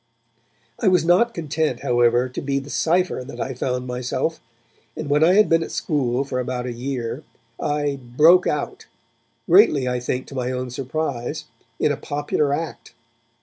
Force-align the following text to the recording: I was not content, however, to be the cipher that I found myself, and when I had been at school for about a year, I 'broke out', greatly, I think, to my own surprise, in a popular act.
I 0.81 0.87
was 0.87 1.05
not 1.05 1.31
content, 1.35 1.81
however, 1.81 2.27
to 2.27 2.41
be 2.41 2.57
the 2.57 2.71
cipher 2.71 3.23
that 3.23 3.39
I 3.39 3.53
found 3.53 3.85
myself, 3.85 4.39
and 4.97 5.11
when 5.11 5.23
I 5.23 5.33
had 5.35 5.47
been 5.47 5.61
at 5.61 5.69
school 5.71 6.23
for 6.23 6.39
about 6.39 6.65
a 6.65 6.73
year, 6.73 7.23
I 7.59 7.99
'broke 8.01 8.47
out', 8.47 8.87
greatly, 9.47 9.87
I 9.87 9.99
think, 9.99 10.25
to 10.29 10.33
my 10.35 10.51
own 10.51 10.71
surprise, 10.71 11.45
in 11.79 11.91
a 11.91 11.97
popular 11.97 12.51
act. 12.51 12.95